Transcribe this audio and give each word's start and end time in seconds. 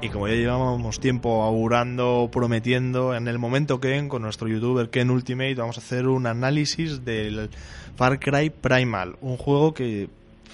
Y 0.00 0.10
como 0.10 0.28
ya 0.28 0.34
llevamos 0.34 1.00
tiempo 1.00 1.42
augurando, 1.42 2.28
prometiendo, 2.30 3.16
en 3.16 3.26
el 3.26 3.38
momento 3.40 3.80
que 3.80 4.06
con 4.06 4.22
nuestro 4.22 4.46
youtuber 4.46 4.90
Ken 4.90 5.10
Ultimate 5.10 5.56
vamos 5.56 5.76
a 5.76 5.80
hacer 5.80 6.06
un 6.06 6.26
análisis 6.26 7.04
del 7.04 7.50
Far 7.96 8.20
Cry 8.20 8.50
Primal, 8.50 9.16
un 9.20 9.36
juego 9.36 9.74
que 9.74 10.08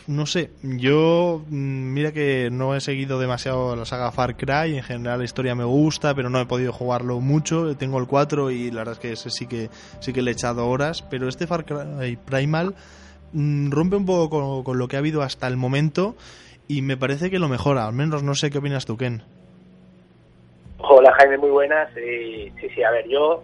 no 0.07 0.27
sé, 0.27 0.51
yo 0.63 1.43
mm, 1.49 1.93
mira 1.93 2.13
que 2.13 2.51
no 2.51 2.75
he 2.75 2.81
seguido 2.81 3.19
demasiado 3.19 3.75
la 3.75 3.85
saga 3.85 4.13
Far 4.13 4.37
Cry, 4.37 4.77
en 4.77 4.83
general 4.83 5.19
la 5.19 5.25
historia 5.25 5.55
me 5.55 5.65
gusta, 5.65 6.15
pero 6.15 6.31
no 6.31 6.41
he 6.41 6.47
podido 6.47 6.73
jugarlo 6.73 7.21
mucho, 7.21 7.77
tengo 7.77 7.99
el 7.99 8.07
4 8.07 8.51
y 8.51 8.71
la 8.71 8.79
verdad 8.79 8.95
es 8.95 8.99
que 8.99 9.13
ese 9.13 9.31
sí 9.31 9.47
que 9.47 9.71
sí 10.01 10.13
que 10.13 10.23
le 10.23 10.31
he 10.31 10.35
echado 10.35 10.69
horas, 10.69 11.03
pero 11.03 11.29
este 11.29 11.47
Far 11.47 11.65
Cry 11.65 12.17
Primal 12.17 12.75
mm, 13.33 13.71
rompe 13.71 13.97
un 13.97 14.07
poco 14.07 14.65
con, 14.65 14.79
lo 14.79 14.89
que 14.89 14.97
ha 14.97 14.99
habido 14.99 15.23
hasta 15.23 15.47
el 15.47 15.57
momento 15.57 16.17
y 16.69 16.83
me 16.83 16.97
parece 16.97 17.31
que 17.31 17.39
lo 17.39 17.49
mejora, 17.49 17.87
al 17.87 17.93
menos 17.93 18.23
no 18.23 18.35
sé 18.35 18.51
qué 18.51 18.59
opinas 18.59 18.87
tú, 18.87 18.97
Ken. 18.97 19.23
Hola 20.79 21.13
Jaime, 21.19 21.39
muy 21.39 21.51
buenas. 21.51 21.89
sí, 21.95 22.53
sí, 22.75 22.83
a 22.83 22.91
ver, 22.91 23.09
yo 23.09 23.43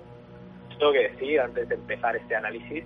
tengo 0.78 0.92
que 0.92 1.08
decir 1.10 1.40
antes 1.40 1.68
de 1.68 1.74
empezar 1.74 2.16
este 2.16 2.34
análisis 2.34 2.84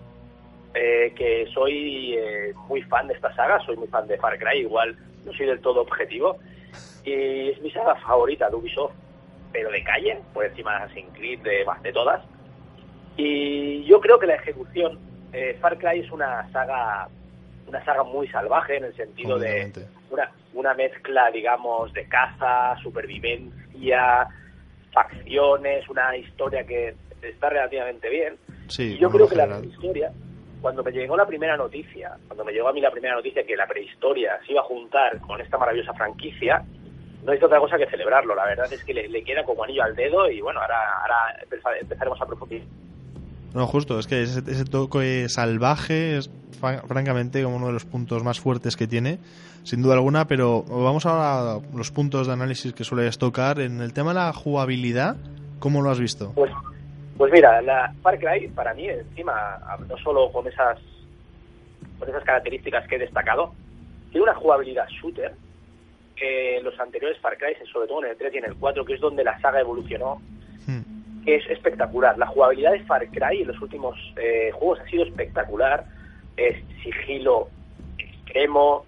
eh, 0.74 1.12
que 1.16 1.46
soy 1.54 2.14
eh, 2.18 2.52
muy 2.68 2.82
fan 2.82 3.06
de 3.06 3.14
esta 3.14 3.32
saga, 3.34 3.60
soy 3.64 3.76
muy 3.76 3.86
fan 3.86 4.08
de 4.08 4.18
Far 4.18 4.36
Cry, 4.38 4.60
igual 4.60 4.96
no 5.24 5.32
soy 5.32 5.46
del 5.46 5.60
todo 5.60 5.82
objetivo, 5.82 6.36
y 7.04 7.50
es 7.50 7.62
mi 7.62 7.70
saga 7.70 7.94
favorita 7.96 8.50
de 8.50 8.56
Ubisoft, 8.56 8.92
pero 9.52 9.70
de 9.70 9.84
calle, 9.84 10.18
por 10.32 10.44
encima 10.44 10.72
de 10.72 10.76
Assassin's 10.84 11.14
Creed, 11.14 11.40
de 11.40 11.64
más 11.64 11.80
de 11.84 11.92
todas. 11.92 12.22
Y 13.16 13.84
yo 13.84 14.00
creo 14.00 14.18
que 14.18 14.26
la 14.26 14.34
ejecución, 14.34 14.98
eh, 15.32 15.56
Far 15.60 15.78
Cry 15.78 16.00
es 16.00 16.10
una 16.10 16.50
saga 16.50 17.08
una 17.66 17.84
saga 17.84 18.02
muy 18.02 18.28
salvaje 18.28 18.76
en 18.76 18.84
el 18.84 18.96
sentido 18.96 19.38
de 19.38 19.72
una, 20.14 20.30
una 20.54 20.74
mezcla, 20.74 21.30
digamos, 21.30 21.92
de 21.92 22.08
caza, 22.08 22.76
supervivencia, 22.82 24.28
facciones, 24.92 25.88
una 25.88 26.16
historia 26.16 26.64
que 26.64 26.94
está 27.22 27.50
relativamente 27.50 28.08
bien. 28.08 28.36
Sí, 28.68 28.94
y 28.94 28.98
yo 28.98 29.10
creo 29.10 29.28
que 29.28 29.36
la 29.36 29.60
historia 29.60 30.12
cuando 30.64 30.82
me 30.82 30.92
llegó 30.92 31.14
la 31.14 31.26
primera 31.26 31.58
noticia, 31.58 32.16
cuando 32.26 32.42
me 32.42 32.50
llegó 32.50 32.68
a 32.68 32.72
mí 32.72 32.80
la 32.80 32.90
primera 32.90 33.14
noticia 33.14 33.44
que 33.44 33.54
la 33.54 33.66
prehistoria 33.66 34.40
se 34.46 34.52
iba 34.52 34.62
a 34.62 34.64
juntar 34.64 35.20
con 35.20 35.38
esta 35.38 35.58
maravillosa 35.58 35.92
franquicia, 35.92 36.64
no 37.22 37.34
hizo 37.34 37.44
otra 37.44 37.58
cosa 37.58 37.76
que 37.76 37.86
celebrarlo. 37.86 38.34
La 38.34 38.46
verdad 38.46 38.72
es 38.72 38.82
que 38.82 38.94
le, 38.94 39.24
queda 39.24 39.44
como 39.44 39.64
anillo 39.64 39.82
al 39.82 39.94
dedo 39.94 40.30
y 40.30 40.40
bueno, 40.40 40.62
ahora, 40.62 40.78
ahora 41.02 41.38
empezaremos 41.78 42.18
a 42.18 42.24
profundizar. 42.24 42.66
No, 43.54 43.66
justo, 43.66 43.98
es 43.98 44.06
que 44.06 44.22
ese, 44.22 44.64
toque 44.64 45.28
salvaje 45.28 46.18
es 46.18 46.30
francamente 46.60 47.42
como 47.42 47.56
uno 47.56 47.68
de 47.68 47.72
los 47.72 47.84
puntos 47.84 48.24
más 48.24 48.40
fuertes 48.40 48.76
que 48.76 48.86
tiene, 48.86 49.18
sin 49.62 49.80
duda 49.80 49.94
alguna, 49.94 50.26
pero 50.26 50.62
vamos 50.62 51.06
ahora 51.06 51.56
a 51.56 51.60
los 51.74 51.92
puntos 51.92 52.26
de 52.26 52.32
análisis 52.32 52.72
que 52.72 52.82
sueles 52.84 53.16
tocar. 53.16 53.60
En 53.60 53.80
el 53.80 53.92
tema 53.92 54.10
de 54.10 54.20
la 54.20 54.32
jugabilidad, 54.32 55.16
¿cómo 55.60 55.82
lo 55.82 55.90
has 55.90 56.00
visto? 56.00 56.32
Pues 56.34 56.50
pues 57.16 57.32
mira, 57.32 57.62
la 57.62 57.94
Far 58.02 58.18
Cry, 58.18 58.48
para 58.48 58.74
mí, 58.74 58.88
encima, 58.88 59.60
no 59.88 59.96
solo 59.98 60.32
con 60.32 60.46
esas, 60.48 60.78
con 61.98 62.08
esas 62.08 62.24
características 62.24 62.88
que 62.88 62.96
he 62.96 62.98
destacado, 62.98 63.52
tiene 64.10 64.24
una 64.24 64.34
jugabilidad 64.34 64.88
shooter 64.88 65.32
que 66.16 66.60
los 66.62 66.78
anteriores 66.80 67.18
Far 67.20 67.38
Cry, 67.38 67.54
sobre 67.72 67.86
todo 67.86 68.04
en 68.04 68.10
el 68.10 68.16
3 68.16 68.34
y 68.34 68.38
en 68.38 68.44
el 68.46 68.56
4, 68.56 68.84
que 68.84 68.94
es 68.94 69.00
donde 69.00 69.22
la 69.22 69.38
saga 69.40 69.60
evolucionó. 69.60 70.20
Que 71.24 71.36
es 71.36 71.50
espectacular. 71.50 72.18
La 72.18 72.26
jugabilidad 72.26 72.72
de 72.72 72.84
Far 72.84 73.06
Cry 73.08 73.42
en 73.42 73.48
los 73.48 73.60
últimos 73.60 73.96
eh, 74.16 74.50
juegos 74.52 74.80
ha 74.80 74.86
sido 74.88 75.04
espectacular. 75.04 75.84
Es 76.36 76.56
sigilo 76.82 77.48
extremo, 77.98 78.84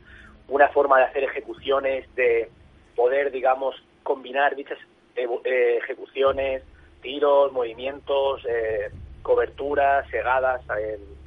una 0.49 0.69
forma 0.69 0.99
de 0.99 1.05
hacer 1.05 1.25
ejecuciones, 1.25 2.13
de 2.15 2.51
poder, 2.95 3.31
digamos, 3.31 3.75
combinar 4.03 4.55
dichas 4.55 4.79
eh, 5.17 5.79
ejecuciones 5.83 6.63
tiros, 7.01 7.53
movimientos, 7.53 8.45
eh, 8.49 8.91
coberturas, 9.23 10.09
segadas, 10.11 10.61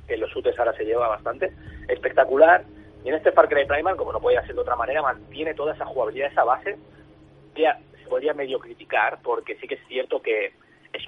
que 0.07 0.17
los 0.17 0.29
shooters 0.31 0.57
ahora 0.59 0.73
se 0.73 0.83
lleva 0.83 1.07
bastante. 1.07 1.53
Espectacular. 1.87 2.63
Y 3.03 3.09
en 3.09 3.15
este 3.15 3.31
Far 3.31 3.47
Cry 3.47 3.65
Primal, 3.65 3.95
como 3.95 4.11
no 4.11 4.19
podía 4.19 4.45
ser 4.45 4.55
de 4.55 4.61
otra 4.61 4.75
manera, 4.75 5.01
mantiene 5.01 5.53
toda 5.53 5.73
esa 5.73 5.85
jugabilidad, 5.85 6.31
esa 6.31 6.43
base. 6.43 6.77
Ya 7.55 7.79
se 8.01 8.09
podría 8.09 8.33
medio 8.33 8.59
criticar, 8.59 9.19
porque 9.23 9.55
sí 9.55 9.67
que 9.67 9.75
es 9.75 9.87
cierto 9.87 10.21
que 10.21 10.51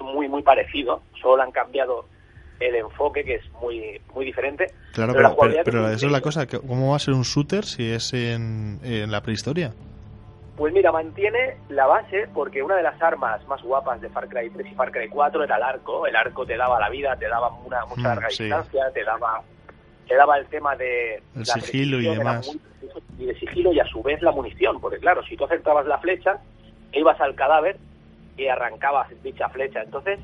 muy, 0.02 0.28
muy 0.28 0.42
parecido. 0.42 1.02
Solo 1.20 1.42
han 1.42 1.52
cambiado 1.52 2.06
el 2.60 2.74
enfoque, 2.76 3.24
que 3.24 3.36
es 3.36 3.52
muy, 3.60 4.00
muy 4.14 4.24
diferente. 4.24 4.66
Claro, 4.92 5.14
pero, 5.14 5.36
pero, 5.64 5.88
eso 5.88 6.06
es 6.06 6.12
la 6.12 6.20
cosa. 6.20 6.46
¿Cómo 6.46 6.90
va 6.90 6.96
a 6.96 7.00
ser 7.00 7.14
un 7.14 7.22
shooter 7.22 7.64
si 7.64 7.90
es 7.90 8.12
en 8.12 8.80
la 9.10 9.20
prehistoria? 9.22 9.72
Pues 10.56 10.74
mira, 10.74 10.92
mantiene 10.92 11.56
la 11.70 11.86
base 11.86 12.28
porque 12.32 12.62
una 12.62 12.76
de 12.76 12.82
las 12.82 13.00
armas 13.00 13.44
más 13.48 13.62
guapas 13.62 14.00
de 14.00 14.10
Far 14.10 14.28
Cry 14.28 14.50
3 14.50 14.70
y 14.70 14.74
Far 14.74 14.92
Cry 14.92 15.08
4 15.08 15.44
era 15.44 15.56
el 15.56 15.62
arco. 15.62 16.06
El 16.06 16.14
arco 16.14 16.44
te 16.44 16.56
daba 16.56 16.78
la 16.78 16.90
vida, 16.90 17.16
te 17.16 17.26
daba 17.26 17.48
una 17.64 17.84
mucha 17.86 18.00
mm, 18.00 18.04
larga 18.04 18.28
distancia, 18.28 18.90
te 18.92 19.02
daba 19.02 19.42
te 20.06 20.14
daba 20.14 20.36
el 20.36 20.46
tema 20.46 20.76
de 20.76 21.22
el 21.34 21.46
sigilo 21.46 22.00
y 22.00 22.16
demás. 22.16 22.56
y 23.18 23.24
de 23.24 23.38
sigilo 23.38 23.72
y 23.72 23.80
a 23.80 23.86
su 23.86 24.02
vez 24.02 24.20
la 24.20 24.32
munición, 24.32 24.78
porque 24.80 24.98
claro, 24.98 25.24
si 25.24 25.36
tú 25.36 25.46
acertabas 25.46 25.86
la 25.86 25.98
flecha, 25.98 26.38
ibas 26.92 27.18
al 27.20 27.34
cadáver 27.34 27.78
y 28.36 28.46
arrancabas 28.48 29.08
dicha 29.22 29.48
flecha. 29.48 29.82
Entonces, 29.82 30.18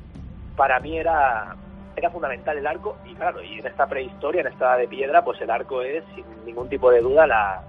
para 0.55 0.79
mí 0.79 0.97
era 0.97 1.55
era 1.95 2.11
fundamental 2.11 2.57
el 2.57 2.65
arco 2.65 2.97
y 3.05 3.13
claro, 3.15 3.43
y 3.43 3.59
en 3.59 3.67
esta 3.67 3.87
prehistoria, 3.87 4.41
en 4.41 4.47
esta 4.47 4.77
de 4.77 4.87
piedra, 4.87 5.23
pues 5.23 5.41
el 5.41 5.49
arco 5.49 5.81
es 5.81 6.03
sin 6.15 6.23
ningún 6.45 6.69
tipo 6.69 6.89
de 6.91 7.01
duda 7.01 7.27
la 7.27 7.63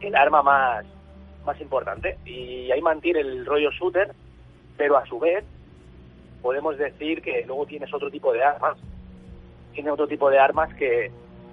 el 0.00 0.14
arma 0.14 0.42
más 0.42 0.84
más 1.44 1.60
importante. 1.60 2.18
Y 2.24 2.70
ahí 2.70 2.80
mantiene 2.80 3.20
el 3.20 3.46
rollo 3.46 3.70
shooter, 3.70 4.12
pero 4.76 4.96
a 4.96 5.06
su 5.06 5.18
vez 5.18 5.44
podemos 6.42 6.78
decir 6.78 7.22
que 7.22 7.44
luego 7.46 7.66
tienes 7.66 7.92
otro 7.92 8.10
tipo 8.10 8.32
de 8.32 8.42
armas, 8.42 8.76
tiene 9.72 9.90
otro 9.90 10.06
tipo 10.06 10.30
de 10.30 10.38
armas 10.38 10.72
que, 10.74 11.10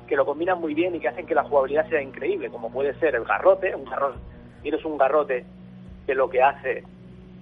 que 0.07 0.15
lo 0.15 0.25
combinan 0.25 0.59
muy 0.59 0.73
bien 0.73 0.95
y 0.95 0.99
que 0.99 1.09
hacen 1.09 1.25
que 1.25 1.35
la 1.35 1.43
jugabilidad 1.43 1.89
sea 1.89 2.01
increíble, 2.01 2.49
como 2.49 2.71
puede 2.71 2.93
ser 2.99 3.15
el 3.15 3.25
garrote, 3.25 3.75
un 3.75 3.85
garrote, 3.85 4.19
tienes 4.61 4.83
un 4.85 4.97
garrote 4.97 5.45
que 6.05 6.15
lo 6.15 6.29
que 6.29 6.41
hace 6.41 6.83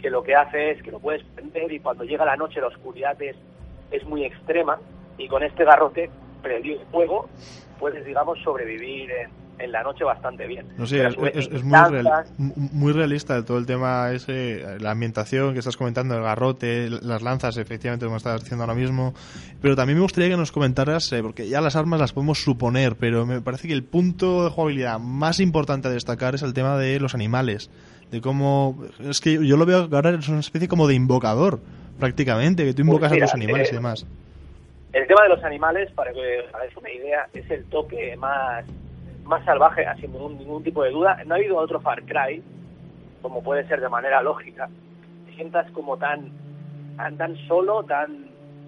que 0.05 0.11
lo 0.11 0.21
que 0.21 0.35
hace 0.35 0.69
es 0.69 0.83
que 0.83 0.91
lo 0.91 0.99
puedes 0.99 1.23
prender 1.33 1.73
y 1.73 1.79
cuando 1.79 2.03
llega 2.03 2.23
la 2.25 2.35
noche 2.35 2.61
la 2.61 2.67
oscuridad 2.67 3.19
es, 3.23 3.35
es 3.89 4.05
muy 4.05 4.23
extrema 4.23 4.79
y 5.17 5.27
con 5.27 5.41
este 5.41 5.63
garrote 5.63 6.11
prendido 6.43 6.81
fuego 6.91 7.27
puedes 7.79 8.05
digamos 8.05 8.37
sobrevivir 8.43 9.09
en, 9.09 9.31
en 9.59 9.71
la 9.71 9.83
noche 9.83 10.03
bastante 10.03 10.47
bien. 10.47 10.67
No 10.77 10.85
sé, 10.85 11.05
es, 11.05 11.63
muy, 11.63 12.53
muy, 12.71 12.93
realista 12.93 13.43
todo 13.43 13.57
el 13.57 13.65
tema 13.65 14.11
ese, 14.11 14.79
la 14.79 14.91
ambientación 14.91 15.53
que 15.53 15.59
estás 15.59 15.77
comentando, 15.77 16.15
el 16.15 16.23
garrote, 16.23 16.89
las 16.89 17.21
lanzas, 17.21 17.57
efectivamente, 17.57 18.05
como 18.05 18.17
estás 18.17 18.41
diciendo 18.41 18.63
ahora 18.63 18.75
mismo. 18.75 19.13
Pero 19.61 19.75
también 19.75 19.97
me 19.97 20.03
gustaría 20.03 20.29
que 20.29 20.37
nos 20.37 20.51
comentaras, 20.51 21.11
eh, 21.13 21.21
porque 21.21 21.47
ya 21.47 21.61
las 21.61 21.75
armas 21.75 21.99
las 21.99 22.13
podemos 22.13 22.43
suponer, 22.43 22.95
pero 22.97 23.25
me 23.25 23.41
parece 23.41 23.67
que 23.67 23.73
el 23.73 23.83
punto 23.83 24.43
de 24.43 24.49
jugabilidad 24.49 24.99
más 24.99 25.39
importante 25.39 25.87
a 25.87 25.91
destacar 25.91 26.35
es 26.35 26.41
el 26.41 26.53
tema 26.53 26.77
de 26.77 26.99
los 26.99 27.15
animales. 27.15 27.69
De 28.11 28.21
cómo. 28.21 28.83
Es 28.99 29.19
que 29.19 29.45
yo 29.45 29.57
lo 29.57 29.65
veo 29.65 29.89
ahora 29.91 30.11
es 30.11 30.29
una 30.29 30.39
especie 30.39 30.67
como 30.67 30.87
de 30.87 30.93
invocador, 30.93 31.59
prácticamente, 31.99 32.63
que 32.63 32.71
tú 32.71 32.77
pues 32.77 32.87
invocas 32.87 33.11
a 33.11 33.15
los 33.15 33.33
animales 33.33 33.69
y 33.69 33.73
eh, 33.73 33.77
demás. 33.77 34.05
El 34.93 35.07
tema 35.07 35.23
de 35.23 35.29
los 35.29 35.43
animales, 35.43 35.91
para 35.91 36.13
que 36.13 36.39
os 36.39 36.53
hagáis 36.53 36.77
una 36.77 36.89
idea, 36.89 37.27
es 37.33 37.49
el 37.51 37.65
toque 37.65 38.15
más 38.15 38.63
más 39.25 39.43
salvaje, 39.43 39.85
sin 39.99 40.11
ningún, 40.11 40.37
ningún 40.37 40.63
tipo 40.63 40.83
de 40.83 40.91
duda. 40.91 41.17
No 41.25 41.33
ha 41.33 41.37
habido 41.37 41.57
otro 41.57 41.79
Far 41.81 42.03
Cry, 42.03 42.41
como 43.21 43.43
puede 43.43 43.67
ser 43.67 43.81
de 43.81 43.89
manera 43.89 44.21
lógica, 44.21 44.69
te 45.25 45.33
sientas 45.33 45.69
como 45.71 45.97
tan, 45.97 46.31
tan, 46.95 47.35
solo, 47.47 47.83
tan, 47.83 48.27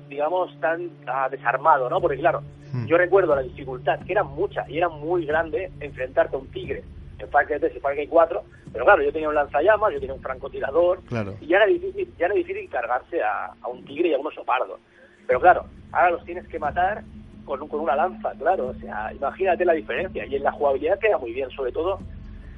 digamos, 0.09 0.59
tan 0.59 0.89
ah, 1.06 1.30
desarmado, 1.30 1.89
¿no? 1.89 2.01
Porque 2.01 2.18
claro, 2.18 2.42
hmm. 2.74 2.86
yo 2.86 2.98
recuerdo 2.98 3.36
la 3.36 3.44
dificultad, 3.44 4.00
que 4.00 4.13
era 4.13 4.24
mucha 4.24 4.65
y 4.68 4.77
era 4.77 4.89
muy 4.89 5.25
grande 5.25 5.71
enfrentarte 5.80 6.36
a 6.36 6.39
un 6.39 6.48
tigre 6.48 6.83
en 7.19 7.30
Far 7.30 7.45
Cry 7.45 7.59
3 7.59 7.75
y 7.75 7.80
Far 7.80 7.94
Cry 7.94 8.07
4, 8.07 8.44
pero 8.74 8.86
claro, 8.86 9.04
yo 9.04 9.13
tenía 9.13 9.30
un 9.30 9.36
lanzallamas, 9.36 9.94
yo 9.94 10.00
tenía 10.00 10.15
un 10.15 10.21
francotirador, 10.21 11.01
y 11.39 11.48
ya 11.48 11.57
era 11.57 11.65
difícil, 11.68 12.12
ya 12.18 12.25
era 12.25 12.36
difícil 12.36 12.69
cargarse 12.69 13.21
a, 13.21 13.54
a 13.62 13.68
un 13.68 13.86
tigre 13.86 14.09
y 14.09 14.13
a 14.13 14.18
un 14.18 14.27
oso 14.27 14.44
pardo. 14.44 14.80
Pero 15.25 15.39
claro, 15.39 15.65
ahora 15.92 16.12
los 16.12 16.25
tienes 16.25 16.48
que 16.48 16.57
matar 16.57 17.04
con, 17.47 17.67
con 17.67 17.79
una 17.79 17.95
lanza, 17.95 18.33
claro. 18.38 18.67
O 18.67 18.73
sea, 18.75 19.11
imagínate 19.13 19.65
la 19.65 19.73
diferencia. 19.73 20.25
Y 20.25 20.35
en 20.35 20.44
la 20.44 20.51
jugabilidad 20.51 20.99
queda 20.99 21.17
muy 21.17 21.33
bien, 21.33 21.49
sobre 21.51 21.71
todo, 21.71 21.99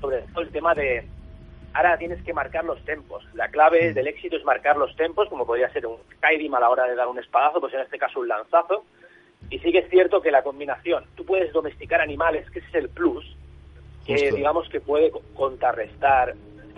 sobre 0.01 0.21
todo 0.33 0.41
el 0.41 0.51
tema 0.51 0.73
de 0.73 1.05
ahora 1.73 1.97
tienes 1.97 2.21
que 2.23 2.33
marcar 2.33 2.65
los 2.65 2.83
tempos. 2.83 3.23
La 3.33 3.49
clave 3.49 3.91
mm. 3.91 3.93
del 3.93 4.07
éxito 4.07 4.35
es 4.35 4.43
marcar 4.43 4.75
los 4.75 4.95
tempos, 4.95 5.29
como 5.29 5.45
podría 5.45 5.71
ser 5.71 5.85
un 5.85 5.97
Skyrim 6.17 6.53
a 6.55 6.59
la 6.59 6.69
hora 6.69 6.85
de 6.85 6.95
dar 6.95 7.07
un 7.07 7.19
espadazo, 7.19 7.61
pues 7.61 7.73
en 7.73 7.81
este 7.81 7.97
caso 7.97 8.19
un 8.19 8.27
lanzazo. 8.27 8.83
Y 9.49 9.59
sí 9.59 9.71
que 9.71 9.79
es 9.79 9.89
cierto 9.89 10.21
que 10.21 10.31
la 10.31 10.43
combinación, 10.43 11.05
tú 11.15 11.25
puedes 11.25 11.53
domesticar 11.53 12.01
animales, 12.01 12.49
que 12.49 12.59
ese 12.59 12.67
es 12.69 12.75
el 12.75 12.89
plus, 12.89 13.25
que 14.05 14.31
digamos 14.31 14.67
que 14.69 14.81
puede 14.81 15.11
contrarrestar 15.35 16.35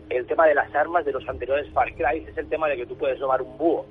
el 0.09 0.27
tema 0.27 0.45
de 0.45 0.53
las 0.53 0.73
armas 0.75 1.05
de 1.05 1.13
los 1.13 1.27
anteriores 1.27 1.71
Far 1.71 1.93
Cry, 1.93 2.25
es 2.27 2.37
el 2.37 2.49
tema 2.49 2.67
de 2.67 2.75
que 2.75 2.85
tú 2.85 2.97
puedes 2.97 3.17
tomar 3.17 3.41
un 3.41 3.57
búho 3.57 3.85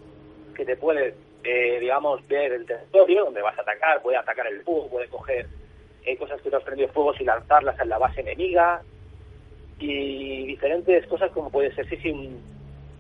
que 0.55 0.65
te 0.65 0.77
puede 0.77 1.15
eh, 1.45 1.79
digamos, 1.81 2.27
ver 2.29 2.53
el 2.53 2.67
territorio 2.67 3.25
donde 3.25 3.43
vas 3.43 3.59
a 3.59 3.63
atacar, 3.63 4.03
puede 4.03 4.17
atacar 4.19 4.47
el 4.47 4.63
fuego, 4.63 4.89
puede 4.91 5.09
coger 5.09 5.47
eh, 6.05 6.17
cosas 6.17 6.41
que 6.43 6.51
te 6.51 6.57
has 6.57 6.63
prendido 6.63 6.89
fuego 6.91 7.13
y 7.19 7.25
lanzarlas 7.25 7.79
en 7.81 7.89
la 7.89 7.99
base 7.99 8.21
enemiga. 8.21 8.83
y 9.79 10.47
diferentes 10.47 11.07
cosas 11.07 11.31
como 11.33 11.51
puede 11.51 11.75
ser, 11.75 11.89
sí, 11.89 11.97
sí, 12.03 12.11
un- 12.11 12.43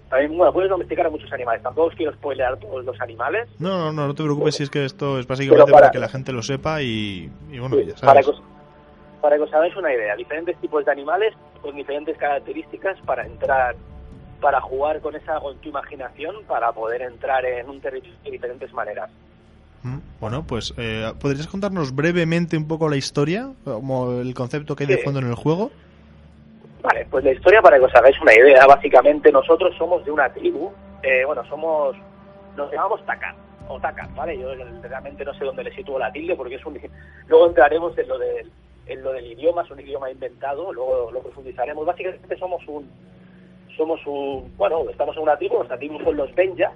también, 0.08 0.36
bueno, 0.36 0.52
puedes 0.52 0.70
domesticar 0.70 1.06
a 1.06 1.10
muchos 1.10 1.30
animales. 1.32 1.62
Tampoco 1.62 1.88
os 1.88 1.94
quiero 1.94 2.12
spoilear 2.14 2.56
todos 2.58 2.84
los 2.84 2.98
animales. 3.00 3.48
No, 3.58 3.78
no, 3.78 3.92
no, 3.92 4.06
no 4.08 4.14
te 4.14 4.22
preocupes 4.24 4.54
si 4.56 4.62
es 4.64 4.70
que 4.70 4.84
esto 4.84 5.18
es 5.18 5.26
básicamente 5.26 5.70
para- 5.70 5.82
para 5.82 5.90
que 5.92 5.98
la 5.98 6.08
gente 6.08 6.32
lo 6.32 6.42
sepa 6.42 6.82
y, 6.82 7.30
y 7.50 7.58
bueno, 7.58 7.76
Sí, 7.76 7.84
ya 7.86 7.94
para, 7.94 8.22
sabes. 8.22 8.24
que 8.26 8.30
os, 8.32 8.42
para 9.20 9.36
que 9.36 9.42
os 9.42 9.52
hagáis 9.54 9.76
una 9.76 9.92
idea, 9.94 10.16
diferentes 10.16 10.56
tipos 10.56 10.84
de 10.84 10.90
animales 10.90 11.34
con 11.60 11.76
diferentes 11.76 12.16
características 12.16 12.98
para 13.02 13.24
entrar, 13.26 13.76
para 14.40 14.60
jugar 14.60 15.00
con 15.00 15.14
esa 15.14 15.38
con 15.40 15.56
tu 15.58 15.68
imaginación, 15.68 16.36
para 16.46 16.72
poder 16.72 17.02
entrar 17.02 17.44
en 17.44 17.68
un 17.68 17.80
territorio 17.80 18.16
de 18.24 18.30
diferentes 18.30 18.72
maneras. 18.72 19.10
Mm, 19.82 19.98
Bueno, 20.20 20.44
pues 20.46 20.74
eh, 20.76 21.12
¿podrías 21.20 21.46
contarnos 21.46 21.94
brevemente 21.94 22.56
un 22.56 22.66
poco 22.66 22.88
la 22.88 22.96
historia? 22.96 23.50
Como 23.64 24.20
el 24.20 24.34
concepto 24.34 24.76
que 24.76 24.84
hay 24.84 24.88
de 24.88 24.98
fondo 24.98 25.20
en 25.20 25.28
el 25.28 25.34
juego. 25.34 25.70
Vale, 26.82 27.06
pues 27.10 27.24
la 27.24 27.32
historia 27.32 27.60
para 27.60 27.78
que 27.78 27.84
os 27.84 27.94
hagáis 27.94 28.18
una 28.20 28.34
idea, 28.34 28.66
básicamente 28.66 29.30
nosotros 29.30 29.76
somos 29.76 30.04
de 30.04 30.10
una 30.10 30.32
tribu, 30.32 30.70
eh, 31.02 31.24
bueno, 31.26 31.44
somos, 31.46 31.94
nos 32.56 32.72
llamamos 32.72 33.04
Takar, 33.04 33.34
o 33.68 33.78
Takar, 33.78 34.08
¿vale? 34.14 34.38
Yo 34.38 34.54
realmente 34.82 35.24
no 35.24 35.34
sé 35.34 35.44
dónde 35.44 35.64
le 35.64 35.74
sitúo 35.74 35.98
la 35.98 36.10
tilde 36.10 36.34
porque 36.36 36.54
es 36.54 36.64
un... 36.64 36.78
Luego 37.28 37.46
entraremos 37.48 37.96
en 37.98 38.08
lo 38.08 38.18
del, 38.18 38.50
en 38.86 39.02
lo 39.02 39.12
del 39.12 39.26
idioma, 39.26 39.62
es 39.62 39.70
un 39.70 39.80
idioma 39.80 40.10
inventado, 40.10 40.72
luego 40.72 41.10
lo 41.12 41.20
profundizaremos. 41.20 41.86
Básicamente 41.86 42.36
somos 42.38 42.66
un, 42.66 42.90
somos 43.76 44.00
un, 44.06 44.52
bueno, 44.56 44.88
estamos 44.90 45.16
en 45.16 45.22
una 45.22 45.36
tribu, 45.36 45.56
nuestra 45.56 45.78
tribu 45.78 46.00
son 46.00 46.16
los 46.16 46.34
Benja 46.34 46.72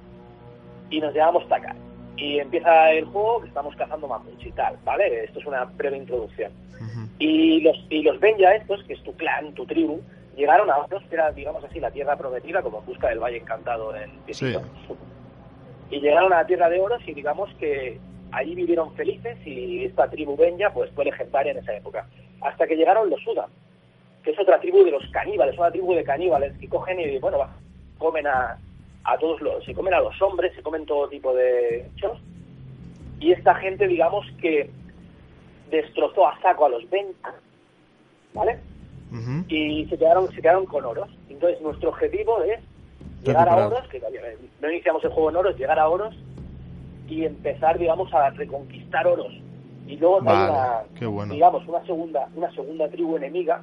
y 0.91 1.01
nos 1.01 1.15
llamamos 1.15 1.49
Takar. 1.49 1.77
Y 2.17 2.39
empieza 2.39 2.93
el 2.93 3.07
juego 3.07 3.41
que 3.41 3.49
estamos 3.49 3.75
cazando 3.77 4.07
mamuts 4.07 4.47
y 4.47 4.53
tal, 4.53 4.77
¿vale? 4.85 5.25
Esto 5.25 5.41
es 5.41 5.47
una 5.47 5.65
breve 5.65 5.97
introducción. 5.97 6.53
Y 7.19 7.61
los, 7.61 7.77
y 7.91 8.03
los 8.03 8.21
Benja 8.21 8.55
estos, 8.55 8.83
que 8.85 8.93
es 8.95 9.03
tu 9.03 9.15
clan, 9.15 9.53
tu 9.55 9.67
tribu, 9.67 10.01
llegaron 10.37 10.71
a 10.71 10.79
otros, 10.79 11.03
que 11.05 11.15
era, 11.15 11.31
digamos 11.33 11.65
así, 11.65 11.81
la 11.81 11.91
tierra 11.91 12.17
prometida, 12.17 12.63
como 12.63 12.81
en 12.81 12.87
busca 12.87 13.09
del 13.09 13.19
Valle 13.19 13.39
Encantado 13.39 13.95
en 13.97 14.11
Sí. 14.31 14.55
Y 15.91 16.01
llegaron 16.01 16.33
a 16.33 16.37
la 16.37 16.47
tierra 16.47 16.69
de 16.69 16.81
oros 16.81 17.03
y 17.07 17.15
digamos 17.15 17.53
que 17.55 18.01
allí 18.33 18.55
vivieron 18.55 18.95
felices 18.95 19.37
y 19.47 19.85
esta 19.85 20.09
tribu 20.09 20.37
Benja 20.37 20.71
pues 20.73 20.91
fue 20.93 21.05
legendaria 21.05 21.53
en 21.53 21.59
esa 21.59 21.75
época. 21.75 22.07
Hasta 22.41 22.67
que 22.67 22.77
llegaron 22.77 23.11
los 23.11 23.23
Sudan, 23.23 23.51
que 24.25 24.31
es 24.31 24.39
otra 24.39 24.59
tribu 24.59 24.83
de 24.85 24.91
los 24.91 25.07
caníbales, 25.11 25.57
una 25.59 25.71
tribu 25.71 25.95
de 25.95 26.03
caníbales 26.03 26.57
que 26.59 26.69
cogen 26.69 26.99
y, 26.99 27.19
bueno, 27.19 27.39
comen 27.99 28.27
a, 28.27 28.59
a 29.05 29.19
todos 29.19 29.41
los, 29.43 29.63
se 29.65 29.75
comen 29.75 29.93
a 29.95 30.01
los 30.01 30.21
hombres, 30.23 30.55
se 30.57 30.63
comen 30.63 30.87
todo 30.87 31.09
tipo 31.09 31.35
de 31.35 31.87
hechos. 31.95 32.19
Y 33.21 33.33
esta 33.33 33.55
gente, 33.57 33.87
digamos 33.87 34.27
que 34.41 34.71
destrozó 35.71 36.27
a 36.27 36.41
saco 36.41 36.67
a 36.67 36.71
los 36.71 36.89
Benja, 36.91 37.35
¿vale? 38.33 38.59
Y 39.49 39.87
se 39.87 39.97
quedaron 39.97 40.29
se 40.35 40.43
quedaron 40.43 40.67
con 40.67 40.85
oros. 40.85 41.09
Entonces 41.29 41.61
nuestro 41.61 41.91
objetivo 41.91 42.43
es 42.43 42.59
llegar 43.23 43.49
a 43.49 43.69
oros, 43.69 43.87
que 43.89 44.03
no 44.61 44.71
iniciamos 44.71 45.05
el 45.05 45.11
juego 45.11 45.31
en 45.31 45.37
oros, 45.37 45.57
llegar 45.57 45.79
a 45.79 45.89
oros 45.89 46.15
y 47.09 47.25
empezar, 47.25 47.79
digamos, 47.79 48.13
a 48.13 48.31
reconquistar 48.31 49.07
oros. 49.07 49.33
Y 49.87 49.97
luego 49.99 50.17
hay 50.17 50.25
Vale, 50.25 50.51
una, 50.51 50.83
qué 50.99 51.07
bueno. 51.07 51.35
digamos, 51.35 51.69
una 51.69 51.85
segunda, 51.87 52.29
una 52.35 52.51
segunda 52.53 52.89
tribu 52.89 53.17
enemiga, 53.17 53.63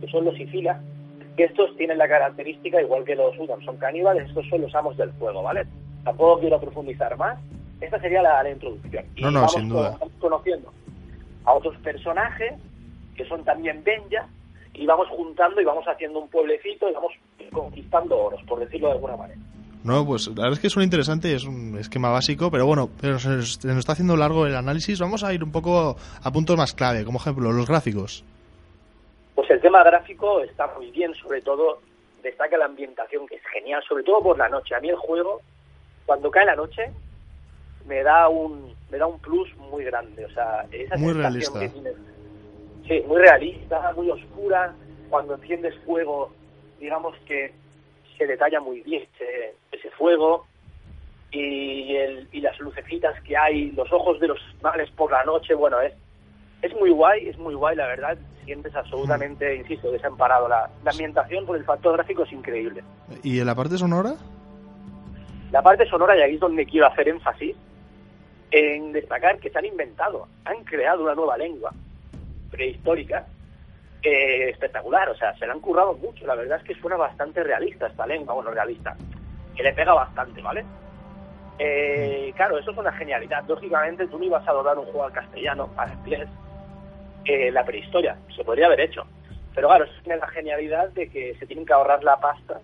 que 0.00 0.08
son 0.08 0.24
los 0.24 0.34
Sicilia, 0.36 0.80
que 1.36 1.44
estos 1.44 1.76
tienen 1.76 1.98
la 1.98 2.08
característica, 2.08 2.80
igual 2.80 3.04
que 3.04 3.14
los 3.14 3.36
Udam, 3.38 3.62
son 3.64 3.76
caníbales, 3.76 4.28
estos 4.28 4.46
son 4.48 4.60
los 4.62 4.74
amos 4.74 4.96
del 4.96 5.12
fuego, 5.12 5.42
¿vale? 5.42 5.64
Tampoco 6.04 6.40
quiero 6.40 6.60
profundizar 6.60 7.16
más. 7.16 7.38
Esta 7.80 8.00
sería 8.00 8.22
la, 8.22 8.42
la 8.42 8.50
introducción. 8.50 9.04
Y 9.14 9.22
No, 9.22 9.30
no, 9.30 9.40
vamos 9.40 9.52
sin 9.54 9.68
duda. 9.68 9.96
con- 9.98 10.08
conociendo 10.18 10.72
a 11.44 11.52
otros 11.54 11.76
personajes 11.78 12.54
que 13.16 13.24
son 13.26 13.44
también 13.44 13.82
Benja 13.84 14.26
y 14.74 14.84
vamos 14.86 15.06
juntando 15.08 15.60
y 15.60 15.64
vamos 15.64 15.84
haciendo 15.86 16.18
un 16.20 16.28
pueblecito 16.28 16.88
y 16.90 16.92
vamos 16.92 17.12
conquistando 17.52 18.16
oros, 18.18 18.42
por 18.48 18.58
decirlo 18.60 18.88
de 18.88 18.94
alguna 18.94 19.16
manera. 19.16 19.40
No, 19.84 20.04
pues 20.04 20.26
la 20.28 20.34
verdad 20.34 20.52
es 20.54 20.58
que 20.60 20.70
suena 20.70 20.84
interesante, 20.84 21.32
es 21.34 21.44
un 21.44 21.78
esquema 21.78 22.10
básico, 22.10 22.50
pero 22.50 22.66
bueno, 22.66 22.90
pero 23.00 23.18
se 23.20 23.28
nos 23.28 23.64
está 23.64 23.92
haciendo 23.92 24.16
largo 24.16 24.44
el 24.46 24.56
análisis. 24.56 24.98
Vamos 24.98 25.22
a 25.24 25.32
ir 25.32 25.42
un 25.44 25.52
poco 25.52 25.96
a 26.22 26.32
puntos 26.32 26.56
más 26.56 26.74
clave, 26.74 27.04
como 27.04 27.18
ejemplo 27.20 27.52
los 27.52 27.66
gráficos. 27.68 28.24
Pues 29.48 29.56
el 29.56 29.62
tema 29.62 29.82
gráfico 29.82 30.40
está 30.42 30.66
muy 30.76 30.90
bien, 30.90 31.14
sobre 31.14 31.40
todo 31.40 31.80
destaca 32.22 32.58
la 32.58 32.66
ambientación 32.66 33.26
que 33.26 33.36
es 33.36 33.42
genial, 33.50 33.82
sobre 33.88 34.04
todo 34.04 34.22
por 34.22 34.36
la 34.36 34.46
noche. 34.46 34.74
A 34.74 34.80
mí 34.80 34.90
el 34.90 34.96
juego, 34.96 35.40
cuando 36.04 36.30
cae 36.30 36.44
la 36.44 36.54
noche, 36.54 36.90
me 37.86 38.02
da 38.02 38.28
un 38.28 38.74
me 38.90 38.98
da 38.98 39.06
un 39.06 39.18
plus 39.20 39.48
muy 39.56 39.84
grande, 39.84 40.26
o 40.26 40.30
sea, 40.32 40.66
esa 40.70 40.98
Muy 40.98 41.14
realista. 41.14 41.60
que 41.60 41.68
tienes. 41.70 41.94
Sí, 42.86 43.02
muy 43.06 43.16
realista, 43.22 43.90
muy 43.96 44.10
oscura. 44.10 44.74
Cuando 45.08 45.36
enciendes 45.36 45.74
fuego, 45.86 46.30
digamos 46.78 47.16
que 47.26 47.54
se 48.18 48.26
detalla 48.26 48.60
muy 48.60 48.82
bien 48.82 49.08
ese, 49.14 49.54
ese 49.72 49.90
fuego 49.92 50.44
y, 51.30 51.96
el, 51.96 52.28
y 52.32 52.42
las 52.42 52.58
lucecitas 52.60 53.18
que 53.22 53.34
hay, 53.34 53.70
los 53.70 53.90
ojos 53.94 54.20
de 54.20 54.28
los 54.28 54.40
males 54.60 54.90
por 54.90 55.10
la 55.10 55.24
noche, 55.24 55.54
bueno, 55.54 55.80
es, 55.80 55.94
es 56.60 56.74
muy 56.74 56.90
guay, 56.90 57.30
es 57.30 57.38
muy 57.38 57.54
guay, 57.54 57.76
la 57.76 57.86
verdad. 57.86 58.18
Sientes 58.48 58.74
absolutamente, 58.74 59.56
insisto, 59.56 59.90
desamparado. 59.90 60.48
La, 60.48 60.70
la 60.82 60.90
ambientación 60.90 61.44
por 61.44 61.54
el 61.54 61.64
factor 61.64 61.92
gráfico 61.92 62.22
es 62.22 62.32
increíble. 62.32 62.82
¿Y 63.22 63.40
en 63.40 63.44
la 63.44 63.54
parte 63.54 63.76
sonora? 63.76 64.14
La 65.52 65.60
parte 65.60 65.86
sonora, 65.86 66.16
y 66.16 66.22
ahí 66.22 66.34
es 66.36 66.40
donde 66.40 66.64
quiero 66.64 66.86
hacer 66.86 67.10
énfasis, 67.10 67.54
en 68.50 68.92
destacar 68.94 69.38
que 69.38 69.50
se 69.50 69.58
han 69.58 69.66
inventado, 69.66 70.28
han 70.46 70.64
creado 70.64 71.02
una 71.02 71.14
nueva 71.14 71.36
lengua 71.36 71.74
prehistórica 72.50 73.26
eh, 74.02 74.48
espectacular, 74.48 75.10
o 75.10 75.14
sea, 75.14 75.36
se 75.36 75.46
la 75.46 75.52
han 75.52 75.60
currado 75.60 75.92
mucho, 75.92 76.26
la 76.26 76.34
verdad 76.34 76.56
es 76.56 76.64
que 76.64 76.80
suena 76.80 76.96
bastante 76.96 77.44
realista 77.44 77.88
esta 77.88 78.06
lengua, 78.06 78.32
bueno, 78.32 78.50
realista, 78.50 78.96
que 79.54 79.62
le 79.62 79.74
pega 79.74 79.92
bastante, 79.92 80.40
¿vale? 80.40 80.64
Eh, 81.58 82.32
claro, 82.34 82.56
eso 82.56 82.70
es 82.70 82.78
una 82.78 82.92
genialidad. 82.92 83.44
Lógicamente, 83.46 84.06
tú 84.06 84.18
no 84.18 84.24
ibas 84.24 84.48
a 84.48 84.52
doblar 84.52 84.78
un 84.78 84.86
juego 84.86 85.04
al 85.04 85.12
castellano, 85.12 85.68
al 85.76 85.92
inglés, 85.92 86.30
eh, 87.28 87.50
la 87.52 87.64
prehistoria, 87.64 88.16
se 88.34 88.42
podría 88.44 88.66
haber 88.66 88.80
hecho. 88.80 89.02
Pero 89.54 89.68
claro, 89.68 89.84
tiene 90.02 90.18
la 90.18 90.28
genialidad 90.28 90.88
de 90.90 91.08
que 91.08 91.34
se 91.38 91.46
tienen 91.46 91.66
que 91.66 91.72
ahorrar 91.72 92.02
la 92.04 92.18
pasta. 92.18 92.60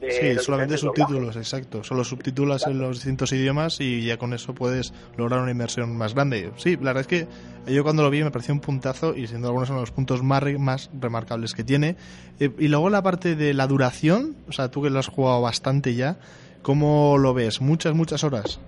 De 0.00 0.10
Sí, 0.10 0.38
solamente 0.42 0.74
doblajes. 0.76 0.80
subtítulos, 0.80 1.36
exacto. 1.36 1.84
Solo 1.84 2.04
subtítulos 2.04 2.66
en 2.66 2.78
los 2.78 2.96
distintos 2.96 3.32
idiomas 3.32 3.80
y 3.80 4.04
ya 4.04 4.16
con 4.18 4.32
eso 4.34 4.54
puedes 4.54 4.92
lograr 5.16 5.40
una 5.40 5.50
inversión 5.52 5.96
más 5.96 6.14
grande. 6.14 6.50
Sí, 6.56 6.76
la 6.76 6.92
verdad 6.92 7.00
es 7.02 7.06
que 7.06 7.26
yo 7.72 7.82
cuando 7.84 8.02
lo 8.02 8.10
vi 8.10 8.22
me 8.24 8.30
pareció 8.30 8.52
un 8.54 8.60
puntazo 8.60 9.14
y 9.14 9.26
siendo 9.26 9.48
algunos 9.48 9.68
son 9.68 9.78
los 9.78 9.90
puntos 9.92 10.22
más, 10.22 10.42
re- 10.42 10.58
más 10.58 10.90
remarcables 11.00 11.54
que 11.54 11.64
tiene. 11.64 11.96
Eh, 12.40 12.50
y 12.58 12.68
luego 12.68 12.90
la 12.90 13.02
parte 13.02 13.36
de 13.36 13.54
la 13.54 13.66
duración, 13.66 14.36
o 14.48 14.52
sea, 14.52 14.70
tú 14.70 14.82
que 14.82 14.90
lo 14.90 14.98
has 14.98 15.08
jugado 15.08 15.40
bastante 15.40 15.94
ya, 15.94 16.16
¿cómo 16.62 17.16
lo 17.18 17.32
ves? 17.32 17.60
¿Muchas, 17.60 17.94
muchas 17.94 18.24
horas? 18.24 18.60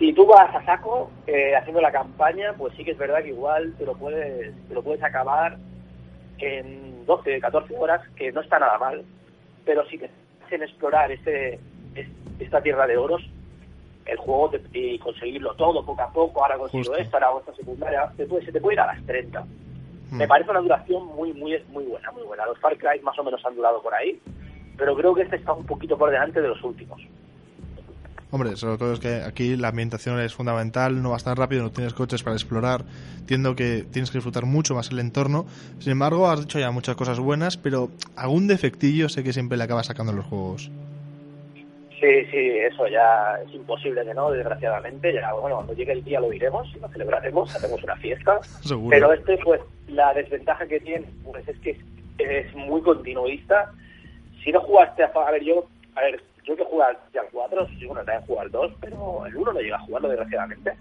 Si 0.00 0.14
tú 0.14 0.24
vas 0.26 0.52
a 0.54 0.64
saco 0.64 1.10
eh, 1.26 1.54
haciendo 1.54 1.82
la 1.82 1.92
campaña, 1.92 2.54
pues 2.56 2.72
sí 2.74 2.82
que 2.84 2.92
es 2.92 2.98
verdad 2.98 3.22
que 3.22 3.28
igual 3.28 3.74
te 3.76 3.84
lo 3.84 3.94
puedes, 3.94 4.54
te 4.66 4.74
lo 4.74 4.82
puedes 4.82 5.02
acabar 5.04 5.58
en 6.38 7.04
12, 7.04 7.38
14 7.38 7.76
horas, 7.76 8.00
que 8.16 8.32
no 8.32 8.40
está 8.40 8.58
nada 8.58 8.78
mal, 8.78 9.04
pero 9.66 9.84
si 9.88 9.98
te 9.98 10.10
hacen 10.46 10.62
explorar 10.62 11.12
este, 11.12 11.60
es- 11.94 12.08
esta 12.38 12.62
tierra 12.62 12.86
de 12.86 12.96
oros, 12.96 13.22
el 14.06 14.16
juego 14.16 14.48
te- 14.48 14.62
y 14.72 14.98
conseguirlo 14.98 15.54
todo 15.56 15.84
poco 15.84 16.00
a 16.02 16.10
poco, 16.10 16.42
ahora 16.42 16.56
consigo 16.56 16.94
esto, 17.02 17.16
ahora 17.18 17.32
otra 17.32 17.54
secundaria, 17.54 18.10
te 18.16 18.24
puede- 18.24 18.46
se 18.46 18.52
te 18.52 18.60
puede 18.60 18.76
ir 18.76 18.80
a 18.80 18.86
las 18.86 19.04
30. 19.04 19.44
Mm. 20.10 20.16
Me 20.16 20.26
parece 20.26 20.50
una 20.50 20.60
duración 20.60 21.06
muy, 21.08 21.34
muy, 21.34 21.62
muy 21.68 21.84
buena, 21.84 22.10
muy 22.12 22.22
buena. 22.22 22.46
Los 22.46 22.58
Far 22.58 22.76
Cry 22.78 23.00
más 23.02 23.18
o 23.18 23.22
menos 23.22 23.44
han 23.44 23.54
durado 23.54 23.82
por 23.82 23.92
ahí, 23.94 24.18
pero 24.78 24.96
creo 24.96 25.14
que 25.14 25.22
este 25.22 25.36
está 25.36 25.52
un 25.52 25.66
poquito 25.66 25.98
por 25.98 26.10
delante 26.10 26.40
de 26.40 26.48
los 26.48 26.64
últimos. 26.64 26.98
Hombre, 28.32 28.56
sobre 28.56 28.78
todo 28.78 28.92
es 28.92 29.00
que 29.00 29.22
aquí 29.26 29.56
la 29.56 29.68
ambientación 29.68 30.20
es 30.20 30.34
fundamental, 30.34 31.02
no 31.02 31.10
vas 31.10 31.24
tan 31.24 31.36
rápido, 31.36 31.62
no 31.62 31.70
tienes 31.70 31.94
coches 31.94 32.22
para 32.22 32.36
explorar, 32.36 32.84
entiendo 33.18 33.56
que 33.56 33.84
tienes 33.90 34.10
que 34.10 34.18
disfrutar 34.18 34.46
mucho 34.46 34.74
más 34.74 34.90
el 34.90 35.00
entorno. 35.00 35.46
Sin 35.80 35.92
embargo, 35.92 36.30
has 36.30 36.40
dicho 36.40 36.60
ya 36.60 36.70
muchas 36.70 36.94
cosas 36.94 37.18
buenas, 37.18 37.56
pero 37.56 37.90
algún 38.14 38.46
defectillo 38.46 39.08
sé 39.08 39.24
que 39.24 39.32
siempre 39.32 39.58
le 39.58 39.64
acabas 39.64 39.86
sacando 39.86 40.12
los 40.12 40.24
juegos. 40.26 40.70
Sí, 42.00 42.24
sí, 42.30 42.38
eso 42.58 42.86
ya 42.86 43.38
es 43.44 43.52
imposible 43.52 44.02
que 44.04 44.14
no, 44.14 44.30
desgraciadamente. 44.30 45.12
Ya, 45.12 45.34
bueno, 45.34 45.56
cuando 45.56 45.74
llegue 45.74 45.92
el 45.92 46.02
día 46.02 46.18
lo 46.18 46.30
diremos, 46.30 46.74
lo 46.80 46.88
celebraremos, 46.88 47.54
haremos 47.54 47.82
una 47.82 47.96
fiesta. 47.96 48.40
Seguro. 48.62 48.90
Pero 48.90 49.12
este, 49.12 49.36
pues, 49.38 49.60
la 49.88 50.14
desventaja 50.14 50.66
que 50.66 50.80
tiene, 50.80 51.04
pues 51.24 51.46
es 51.46 51.58
que 51.58 51.70
es, 51.72 51.78
es 52.18 52.54
muy 52.54 52.80
continuista. 52.80 53.70
Si 54.42 54.50
no 54.50 54.60
jugaste 54.60 55.02
a, 55.02 55.08
a 55.08 55.30
ver, 55.30 55.44
yo, 55.44 55.66
a 55.94 56.00
ver, 56.00 56.22
yo 56.44 56.56
que 56.56 56.64
jugar 56.64 56.98
ya 57.12 57.20
al 57.20 57.28
4, 57.32 57.68
sí, 57.68 57.86
bueno, 57.86 58.04
también 58.04 58.26
jugar 58.26 58.46
al 58.46 58.52
2, 58.52 58.72
pero 58.80 59.26
el 59.26 59.36
1 59.36 59.52
no 59.52 59.60
llega 59.60 59.76
a 59.76 59.80
jugarlo, 59.80 60.08
desgraciadamente. 60.08 60.72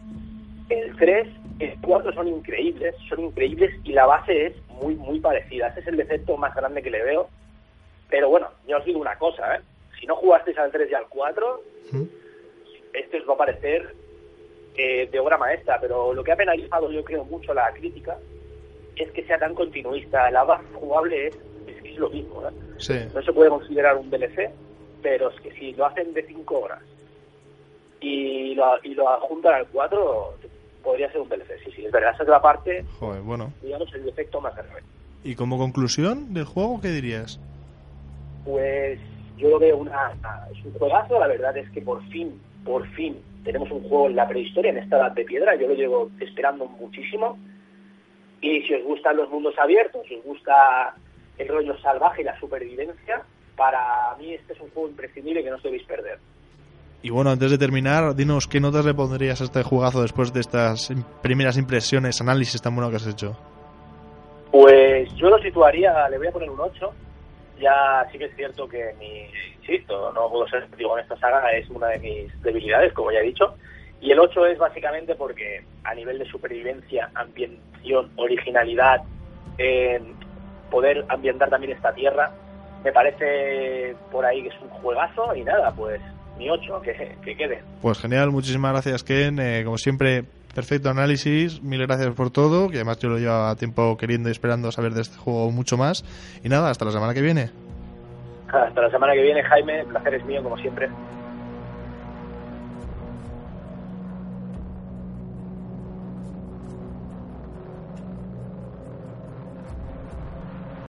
El 0.70 0.96
3, 0.96 1.28
el 1.60 1.78
4 1.82 2.13
son 2.13 2.28
increíbles, 2.28 2.96
son 3.08 3.22
increíbles 3.22 3.72
y 3.84 3.94
la 3.94 4.06
base 4.06 4.48
es 4.48 4.54
muy, 4.82 4.96
muy 4.96 5.20
parecida. 5.20 5.68
Ese 5.70 5.82
es 5.82 5.88
el 5.88 5.98
defecto 5.98 6.38
más 6.38 6.56
grande 6.56 6.82
que 6.82 6.92
le 6.92 7.04
veo. 7.04 7.30
Pero 8.10 8.30
bueno, 8.30 8.50
yo 8.68 8.78
os 8.78 8.86
digo 8.86 9.00
una 9.00 9.18
cosa, 9.18 9.56
¿eh? 9.56 9.62
Si 10.00 10.06
no 10.06 10.16
jugasteis 10.16 10.58
al 10.58 10.72
3 10.72 10.89
y 10.89 10.94
al 10.94 11.08
4, 11.10 11.62
¿Mm? 11.92 12.04
este 12.94 13.20
os 13.20 13.30
va 13.30 13.34
a 13.34 13.38
parecer 13.38 13.94
eh, 14.75 15.10
de 15.12 15.20
obra 15.20 15.38
maestra, 15.38 15.80
pero 15.82 16.13
lo 16.13 16.24
que 16.24 16.32
ha 16.32 16.38
penalizado 16.38 16.92
yo 16.92 17.04
creo 17.04 17.25
mucho 17.25 17.54
la 17.54 17.72
crítica 17.74 18.18
es 18.96 19.12
que 19.12 19.24
sea 19.25 19.38
tan 19.38 19.54
continuista. 19.54 20.32
La 20.32 20.44
base 20.44 20.66
jugable 20.74 21.28
es, 21.28 21.36
es 21.68 21.86
es 21.86 21.98
lo 21.98 22.10
mismo. 22.10 22.48
¿eh? 22.48 22.51
Sí. 22.78 22.94
No 23.13 23.22
se 23.22 23.34
puede 23.34 23.50
considerar 23.50 23.98
un 23.98 24.10
DLC, 24.10 24.50
pero 25.01 25.29
es 25.29 25.39
que 25.41 25.51
si 25.53 25.74
lo 25.74 25.86
hacen 25.86 26.13
de 26.13 26.24
5 26.25 26.60
horas 26.60 26.82
y 28.01 28.56
lo, 28.56 28.65
y 28.84 28.94
lo 28.96 29.10
adjuntan 29.10 29.56
al 29.56 29.68
4, 29.68 30.34
podría 30.84 31.12
ser 31.12 31.22
un 31.22 31.29
DLC. 31.29 31.63
Sí, 31.65 31.72
sí, 31.75 31.86
es 31.86 31.91
verdad. 31.91 32.12
Esa 32.13 32.24
es 32.24 32.29
la 32.29 32.41
parte, 32.41 32.84
Joder, 33.00 33.22
bueno. 33.22 33.51
digamos, 33.62 33.94
el 33.94 34.06
defecto 34.06 34.39
más 34.41 34.56
grave. 34.56 34.82
¿Y 35.24 35.36
como 35.36 35.58
conclusión 35.58 36.34
del 36.34 36.46
juego, 36.46 36.79
qué 36.82 36.89
dirías? 36.89 37.39
Pues 38.46 39.00
yo 39.38 39.50
lo 39.50 39.60
veo 39.60 39.77
una, 39.77 40.13
es 40.51 40.65
un 40.65 40.74
juegazo, 40.74 41.20
la 41.20 41.27
verdad 41.27 41.56
es 41.58 41.70
que 41.72 41.82
por 41.82 42.01
fin, 42.10 42.41
por 42.63 42.88
fin, 42.89 43.22
tenemos 43.44 43.70
un 43.72 43.82
juego 43.82 44.08
en 44.08 44.15
la 44.15 44.27
prehistoria, 44.27 44.72
en 44.72 44.77
esta 44.77 44.98
edad 44.98 45.12
de 45.12 45.25
piedra, 45.25 45.56
yo 45.56 45.68
lo 45.68 45.74
llevo 45.74 46.10
esperando 46.20 46.65
muchísimo. 46.65 47.38
Y 48.41 48.62
si 48.62 48.74
os 48.75 48.84
gustan 48.86 49.18
los 49.18 49.29
mundos 49.29 49.53
abiertos, 49.60 50.06
si 50.08 50.15
os 50.15 50.24
gusta 50.24 50.96
el 51.38 51.48
rollo 51.50 51.77
salvaje 51.79 52.22
y 52.22 52.25
la 52.25 52.39
supervivencia, 52.39 53.24
para 53.60 54.16
mí 54.18 54.34
este 54.34 54.54
es 54.54 54.60
un 54.62 54.70
juego 54.72 54.88
imprescindible 54.89 55.44
que 55.44 55.50
no 55.50 55.58
os 55.58 55.63
debéis 55.63 55.84
perder. 55.84 56.18
Y 57.04 57.10
bueno, 57.12 57.30
antes 57.30 57.51
de 57.51 57.58
terminar, 57.58 58.16
dinos 58.16 58.48
qué 58.48 58.60
notas 58.60 58.86
le 58.86 58.94
pondrías 58.94 59.39
a 59.42 59.44
este 59.44 59.63
juegazo 59.63 60.01
después 60.01 60.34
de 60.34 60.39
estas 60.39 60.89
im- 60.92 61.04
primeras 61.22 61.58
impresiones, 61.58 62.20
análisis 62.22 62.62
tan 62.62 62.74
bueno 62.75 62.89
que 62.89 62.96
has 62.96 63.08
hecho. 63.08 63.38
Pues 64.51 65.13
yo 65.16 65.30
lo 65.30 65.38
situaría, 65.39 66.10
le 66.10 66.18
voy 66.18 66.28
a 66.28 66.32
poner 66.32 66.50
un 66.50 66.60
8. 66.60 66.92
Ya 67.62 68.06
sí 68.12 68.18
que 68.18 68.25
es 68.25 68.36
cierto 68.36 68.68
que 68.68 68.96
mi, 69.00 69.25
insisto, 69.60 70.12
no 70.13 70.30
puedo 70.30 70.48
ser 70.48 70.66
digo 70.78 70.98
en 70.98 71.04
esta 71.04 71.18
saga, 71.18 71.51
es 71.51 71.70
una 71.70 71.88
de 71.88 72.00
mis 72.00 72.42
debilidades, 72.42 72.94
como 72.94 73.12
ya 73.12 73.20
he 73.20 73.24
dicho. 73.24 73.54
Y 74.01 74.12
el 74.12 74.20
8 74.20 74.46
es 74.48 74.58
básicamente 74.58 75.16
porque 75.16 75.62
a 75.84 75.94
nivel 75.94 76.20
de 76.20 76.25
supervivencia, 76.25 77.10
ambientación, 77.16 78.10
originalidad, 78.16 79.01
eh, 79.58 80.01
poder 80.72 81.06
ambientar 81.10 81.50
también 81.50 81.74
esta 81.74 81.94
tierra, 81.94 82.32
me 82.83 82.91
parece 82.91 83.95
por 84.12 84.25
ahí 84.25 84.41
que 84.43 84.50
es 84.50 84.62
un 84.62 84.69
juegazo 84.69 85.36
y 85.36 85.43
nada, 85.43 85.71
pues 85.75 86.01
mi 86.38 86.50
8, 86.50 86.81
que, 86.81 87.17
que 87.24 87.36
quede. 87.36 87.62
Pues 87.81 88.00
genial, 88.00 88.31
muchísimas 88.31 88.71
gracias 88.71 89.03
Ken, 89.03 89.39
Eh, 89.39 89.63
como 89.65 89.77
siempre, 89.77 90.24
perfecto 90.55 90.89
análisis, 90.89 91.62
mil 91.62 91.86
gracias 91.86 92.13
por 92.15 92.31
todo, 92.31 92.69
que 92.69 92.77
además 92.77 93.00
yo 93.00 93.09
lo 93.09 93.17
llevaba 93.17 93.55
tiempo 93.55 93.98
queriendo 93.98 94.29
y 94.29 94.31
esperando 94.31 94.71
saber 94.71 94.93
de 94.93 95.01
este 95.01 95.17
juego 95.17 95.51
mucho 95.51 95.77
más. 95.77 96.03
Y 96.43 96.50
nada, 96.50 96.69
hasta 96.69 96.86
la 96.86 96.91
semana 96.91 97.13
que 97.13 97.21
viene. 97.21 97.50
Hasta 98.48 98.81
la 98.81 98.89
semana 98.89 99.13
que 99.13 99.21
viene, 99.21 99.43
Jaime, 99.43 99.81
el 99.81 99.88
placer 99.88 100.15
es 100.15 100.25
mío 100.25 100.41
como 100.41 100.57
siempre. 100.57 100.89